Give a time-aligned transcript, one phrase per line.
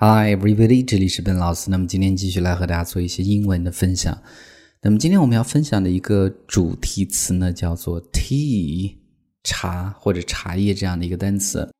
[0.00, 1.70] Hi everybody，这里是本老师。
[1.70, 4.20] 那么今天继续来和大家做一些英文的分享。
[4.80, 8.96] 那么今天我们要分享的一个主题词呢，叫做 tea，
[9.44, 11.70] 茶或者茶叶这样的一个单词。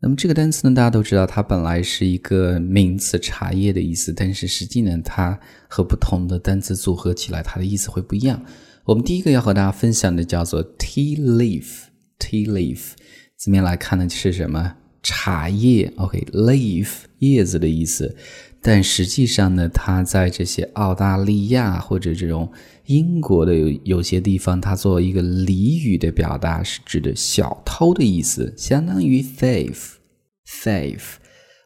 [0.00, 8.44] 那么这个单词呢，大家都知道，它本来是一个名词，茶叶的意思，但是实际呢，它和不同的单词组合起来，它的意思会不一样。
[8.84, 12.92] 我们第一个要和大家分享的叫做 tea leaf，tea leaf
[13.36, 14.76] 字面来看呢是什么？
[15.02, 18.16] 茶叶，OK，leaf 叶子的意思，
[18.60, 22.50] 但实际上呢，它在这些澳大利亚或者这种
[22.86, 31.00] 英国的有有些地方，它作为一个俚语的表达，是指的小偷的意思，相当于 thief，thief。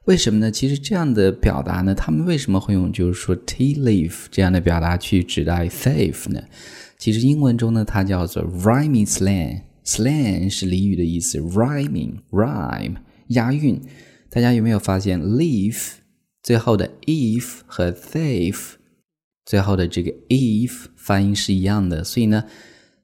[0.07, 0.51] 为什么呢？
[0.51, 6.41] 其实这样的表达呢，他们为什么会用就是说 tea leaf 这样的表达去指代 thief 呢？
[6.97, 12.95] 其实英文中呢，它叫做 rhyming slang，slang 是俚语的意思，rhyming rhyme。
[13.29, 13.81] 押韵，
[14.31, 15.93] 大家有没有发现？leaf
[16.43, 18.75] 最后的 if 和 thief
[19.45, 22.45] 最后的这个 if 发音是一样的，所以呢，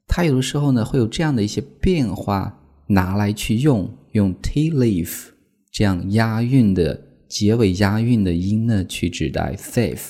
[0.07, 5.29] 它有的时候呢会有这样的一些变化，拿来去用，用 tea leaf
[5.71, 10.01] 这样押韵的结尾押韵的音呢去指代 thief，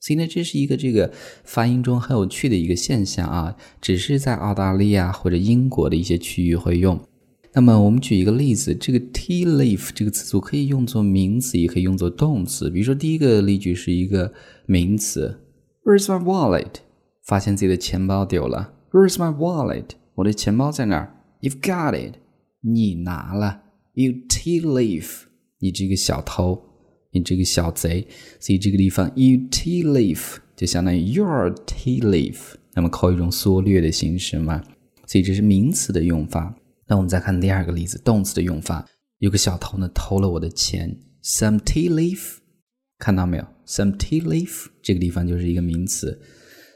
[0.00, 1.12] 所以呢，这是一个这个
[1.44, 7.00] 发音中很有趣的一个现象啊，只是在澳大利亚或者英国的一些区域会用。
[7.52, 12.70] 那么我们举一个例子，这个 tea leaf 这个词组可以用作名词，也可以用作动词。
[12.70, 14.32] 比如说，第一个例句是一个
[14.66, 15.40] 名词
[15.84, 16.74] ，Where's my wallet？
[17.24, 19.84] 发现自己的钱包丢了，Where's my wallet？
[20.14, 22.18] 我的钱包在哪儿？You've got it，
[22.60, 23.62] 你拿了
[23.94, 25.22] ，You tea leaf，
[25.58, 26.62] 你这个小偷，
[27.10, 28.06] 你这个小贼。
[28.38, 32.36] 所以这个地方，You tea leaf 就相当于 Your tea leaf，
[32.74, 34.62] 那么靠一种缩略的形式嘛。
[35.06, 36.54] 所以这是名词的用法。
[36.90, 38.84] 那我们再看第二个例子，动词的用法。
[39.18, 40.90] 有个小偷呢偷了我的钱
[41.22, 42.38] ，some tea leaf，
[42.98, 46.20] 看到没有？some tea leaf 这个地方就是一个名词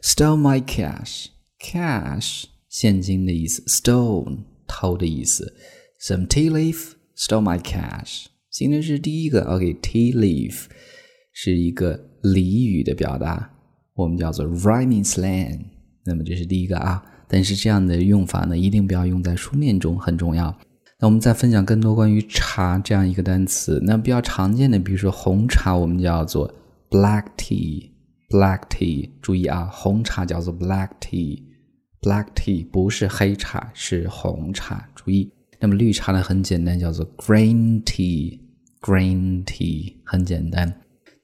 [0.04, 4.38] ，stole my cash，cash 现金的意思，stole
[4.68, 5.52] 偷的意思
[6.00, 8.26] ，some tea leaf stole my cash。
[8.50, 10.66] 现在是第一个，OK，tea leaf
[11.32, 13.50] 是一个俚语的表达，
[13.94, 15.60] 我们叫做 rhyming slang。
[16.04, 17.04] 那么这是第一个啊。
[17.34, 20.56] 但是这样的用法呢，一定不要用在书面中，很重要。
[21.00, 23.82] 那我们再分享更多关于茶这样一个单词。
[23.84, 26.48] 那比较常见的，比如说红茶，我们叫做
[26.88, 29.10] black tea，black tea。
[29.20, 34.88] 注意啊，红茶叫做 black tea，black tea 不是黑茶，是红茶。
[34.94, 35.28] 注意。
[35.58, 40.72] 那么绿茶呢，很简单，叫做 green tea，green tea 很简单。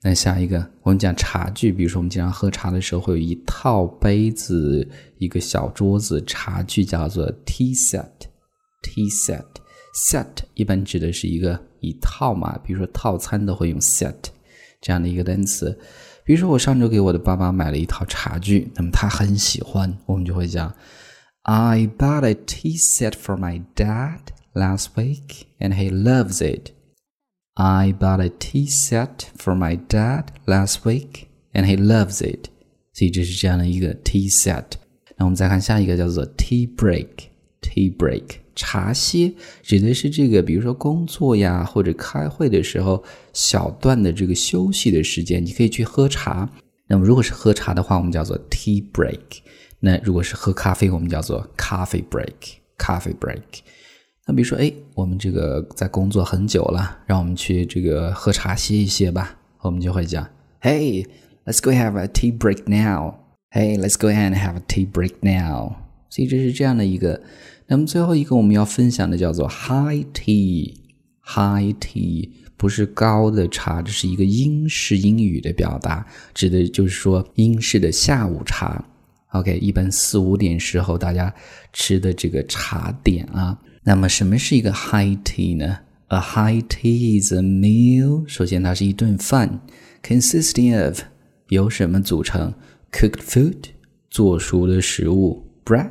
[0.02, 4.88] 那下一个，我们讲茶具，比如说我们经常喝茶的时候，会有一套杯子，
[5.18, 8.08] 一个小桌子，茶具叫做 tea set。
[8.82, 9.44] tea set
[9.94, 14.14] set 一般指的是一个一套嘛，比如说套餐都会用 set
[14.80, 15.78] 这样的一个单词。
[16.24, 20.74] 比如说我上周给我的爸爸买了一套茶具，那么他很喜欢，我们就会讲
[21.42, 24.20] I bought a tea set for my dad
[24.54, 26.70] last week and he loves it。
[27.54, 32.48] I bought a tea set for my dad last week, and he loves it.
[32.92, 34.64] 所以这是这样的一个 tea set。
[35.16, 37.08] 那我们再看下一个，叫做 tea break。
[37.60, 38.24] tea break
[38.56, 46.48] 茶歇指的是这个，比如说工作呀或者开会的时候小段的这个休息的时间，你可以去喝茶。
[46.86, 49.40] 那么如果是喝茶的话，我们叫做 tea break。
[49.78, 52.58] 那如果是喝咖啡，我们叫做 coffee break。
[52.78, 53.60] coffee break。
[54.30, 59.36] 那比如说，哎，我们这个在工作很久了，让我们去这个喝茶歇一歇吧。
[59.58, 60.24] 我们就会讲
[60.60, 63.14] ，Hey，let's go have a tea break now。
[63.50, 65.72] Hey，let's go and have a tea break now。
[66.08, 67.20] 所以这是这样的一个。
[67.66, 70.74] 那么最后一个我们要分享的叫做 high tea。
[71.24, 78.84] high tea 不是高的茶，这是一个英式英语的表达，指的就是说英式的下午茶。
[79.32, 81.32] OK，一般四五点时候大家
[81.72, 83.56] 吃的这个茶点啊。
[83.82, 88.26] 那么，什么是一个 high tea 呢？A high tea is a meal。
[88.26, 89.60] 首先，它是一顿饭
[90.02, 91.00] ，consisting of
[91.48, 92.52] 由什么组成
[92.92, 93.56] ？Cooked food，
[94.10, 95.90] 做熟的食物；bread，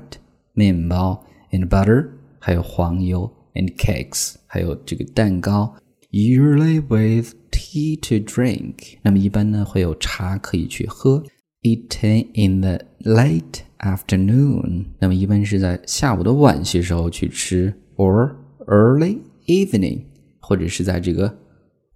[0.54, 2.10] 面包；and butter，
[2.40, 5.74] 还有黄油；and cakes，还有这个蛋糕。
[6.12, 8.98] Usually with tea to drink。
[9.02, 11.24] 那么一般呢会有茶可以去喝。
[11.62, 18.34] Eaten in the late afternoon，那么一般是在下午的晚些时候去吃，or
[18.68, 20.04] early evening，
[20.40, 21.38] 或者是在这个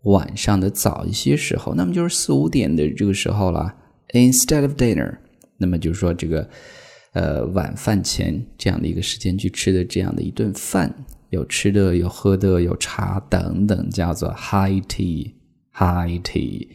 [0.03, 3.73] 晚上的早一些时候，那么就是四五点的这个时候了。
[4.09, 5.17] Instead of dinner，
[5.57, 6.49] 那么就是说这个
[7.13, 10.93] 呃晚饭前这样的一个时间去吃的这样的一顿饭，
[11.29, 15.31] 有吃的，有喝的，有茶等等，叫做 high tea。
[15.71, 16.67] high tea。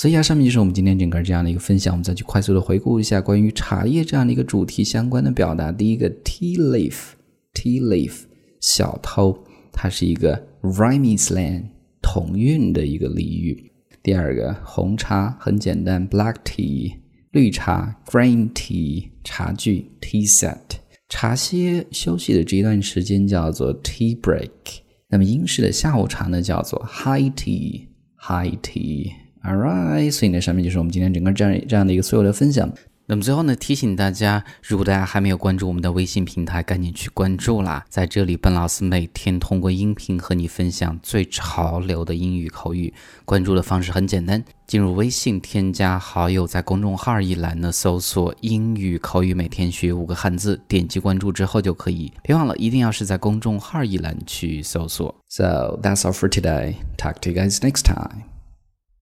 [0.00, 1.92] 所以啊，上面就是我们今天整个这样的一个分享。
[1.92, 5.70] 我们再去快速的回顾一下关于茶叶这样的一个主题相关的表达。
[5.70, 8.22] 第一个，tea leaf，tea leaf，
[8.62, 9.38] 小偷，
[9.70, 11.64] 它是一个 rhyme slang，
[12.00, 13.70] 同韵的一个俚语。
[14.02, 16.94] 第二个，红茶很简单，black tea，
[17.32, 20.56] 绿茶 green tea，茶具 tea set，
[21.10, 24.48] 茶歇休息的这一段时间叫做 tea break。
[25.10, 29.10] 那么英式的下午茶呢，叫做 high tea，high tea。
[29.42, 32.70] Alright，所以呢，上面就是我们今天整个这样这样的一个所有的分享。
[33.06, 37.84] 那么最后呢，提醒大家，如果大家还没有关注我们的微信平台，赶紧去关注啦！
[37.88, 42.94] 在这里，笨老师每天通过音频和你分享最潮流的英语口语。
[43.24, 52.12] 关注的方式很简单，进入微信添加好友，在公众号一栏呢搜索“英语口语每天学五个汉字”，点击关注之后就可以。
[52.22, 55.12] 别忘了，一定要是在公众号一栏去搜索。
[55.28, 56.74] So that's all for today.
[56.96, 58.39] Talk to you guys next time.